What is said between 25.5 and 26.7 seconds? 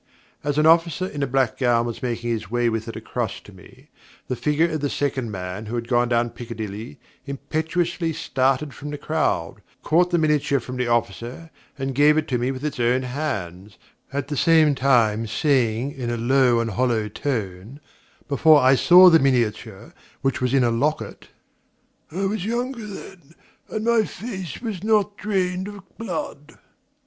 of blood.'